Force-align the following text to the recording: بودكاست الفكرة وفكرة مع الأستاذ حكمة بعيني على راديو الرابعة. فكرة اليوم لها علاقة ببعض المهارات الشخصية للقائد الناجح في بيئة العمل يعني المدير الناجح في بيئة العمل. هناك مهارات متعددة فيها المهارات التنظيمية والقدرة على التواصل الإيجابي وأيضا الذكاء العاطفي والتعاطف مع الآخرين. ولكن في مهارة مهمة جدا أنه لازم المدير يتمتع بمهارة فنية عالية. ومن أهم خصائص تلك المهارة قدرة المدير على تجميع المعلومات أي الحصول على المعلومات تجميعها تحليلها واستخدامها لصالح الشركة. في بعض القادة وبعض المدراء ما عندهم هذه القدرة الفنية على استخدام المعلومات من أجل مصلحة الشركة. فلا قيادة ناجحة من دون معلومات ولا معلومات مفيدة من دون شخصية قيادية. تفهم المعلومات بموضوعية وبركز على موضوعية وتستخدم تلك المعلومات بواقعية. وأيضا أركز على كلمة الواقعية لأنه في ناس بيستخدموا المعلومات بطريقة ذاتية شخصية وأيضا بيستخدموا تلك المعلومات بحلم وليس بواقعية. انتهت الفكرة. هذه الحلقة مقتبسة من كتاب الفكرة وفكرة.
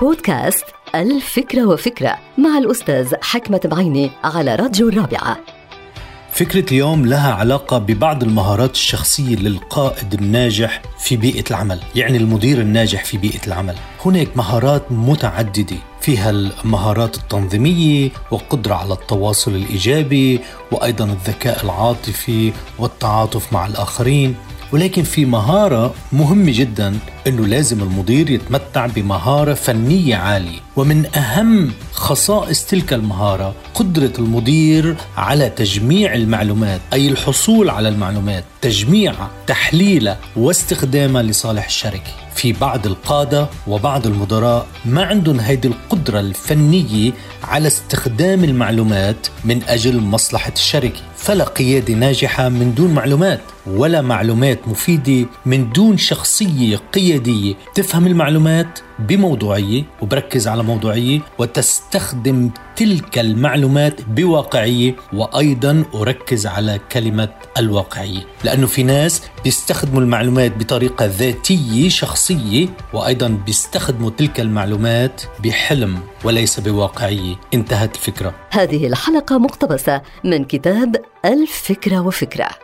بودكاست 0.00 0.64
الفكرة 0.94 1.66
وفكرة 1.66 2.18
مع 2.38 2.58
الأستاذ 2.58 3.14
حكمة 3.22 3.60
بعيني 3.64 4.10
على 4.24 4.54
راديو 4.54 4.88
الرابعة. 4.88 5.36
فكرة 6.32 6.70
اليوم 6.72 7.06
لها 7.06 7.32
علاقة 7.32 7.78
ببعض 7.78 8.22
المهارات 8.22 8.70
الشخصية 8.70 9.36
للقائد 9.36 10.14
الناجح 10.14 10.82
في 10.98 11.16
بيئة 11.16 11.44
العمل 11.50 11.80
يعني 11.94 12.16
المدير 12.16 12.60
الناجح 12.60 13.04
في 13.04 13.18
بيئة 13.18 13.46
العمل. 13.46 13.74
هناك 14.04 14.36
مهارات 14.36 14.92
متعددة 14.92 15.76
فيها 16.00 16.30
المهارات 16.30 17.16
التنظيمية 17.16 18.10
والقدرة 18.30 18.74
على 18.74 18.94
التواصل 18.94 19.54
الإيجابي 19.54 20.40
وأيضا 20.72 21.04
الذكاء 21.04 21.64
العاطفي 21.64 22.52
والتعاطف 22.78 23.52
مع 23.52 23.66
الآخرين. 23.66 24.34
ولكن 24.72 25.02
في 25.02 25.24
مهارة 25.24 25.94
مهمة 26.12 26.52
جدا 26.54 26.98
أنه 27.26 27.46
لازم 27.46 27.82
المدير 27.82 28.30
يتمتع 28.30 28.86
بمهارة 28.86 29.54
فنية 29.54 30.16
عالية. 30.16 30.58
ومن 30.76 31.16
أهم 31.16 31.72
خصائص 31.92 32.66
تلك 32.66 32.92
المهارة 32.92 33.54
قدرة 33.74 34.12
المدير 34.18 34.96
على 35.16 35.50
تجميع 35.50 36.14
المعلومات 36.14 36.80
أي 36.92 37.08
الحصول 37.08 37.70
على 37.70 37.88
المعلومات 37.88 38.44
تجميعها 38.60 39.30
تحليلها 39.46 40.18
واستخدامها 40.36 41.22
لصالح 41.22 41.66
الشركة. 41.66 42.10
في 42.34 42.52
بعض 42.52 42.86
القادة 42.86 43.48
وبعض 43.66 44.06
المدراء 44.06 44.66
ما 44.84 45.04
عندهم 45.04 45.40
هذه 45.40 45.66
القدرة 45.66 46.20
الفنية 46.20 47.12
على 47.42 47.66
استخدام 47.66 48.44
المعلومات 48.44 49.26
من 49.44 49.62
أجل 49.68 50.00
مصلحة 50.00 50.52
الشركة. 50.52 51.00
فلا 51.24 51.44
قيادة 51.44 51.94
ناجحة 51.94 52.48
من 52.48 52.74
دون 52.74 52.94
معلومات 52.94 53.40
ولا 53.66 54.02
معلومات 54.02 54.68
مفيدة 54.68 55.28
من 55.46 55.72
دون 55.72 55.96
شخصية 55.96 56.76
قيادية. 56.76 57.54
تفهم 57.74 58.06
المعلومات 58.06 58.78
بموضوعية 58.98 59.84
وبركز 60.02 60.48
على 60.48 60.62
موضوعية 60.62 61.20
وتستخدم 61.38 62.50
تلك 62.76 63.18
المعلومات 63.18 64.00
بواقعية. 64.08 64.96
وأيضا 65.12 65.84
أركز 65.94 66.46
على 66.46 66.80
كلمة 66.92 67.28
الواقعية 67.58 68.20
لأنه 68.44 68.66
في 68.66 68.82
ناس 68.82 69.22
بيستخدموا 69.44 70.00
المعلومات 70.00 70.56
بطريقة 70.56 71.06
ذاتية 71.06 71.88
شخصية 71.88 72.68
وأيضا 72.92 73.28
بيستخدموا 73.28 74.10
تلك 74.10 74.40
المعلومات 74.40 75.22
بحلم 75.44 75.98
وليس 76.24 76.60
بواقعية. 76.60 77.34
انتهت 77.54 77.94
الفكرة. 77.94 78.34
هذه 78.50 78.86
الحلقة 78.86 79.38
مقتبسة 79.38 80.02
من 80.24 80.44
كتاب 80.44 81.13
الفكرة 81.24 82.00
وفكرة. 82.00 82.63